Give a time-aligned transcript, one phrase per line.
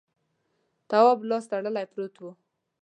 [0.89, 2.23] تواب لاس تړلی پروت و.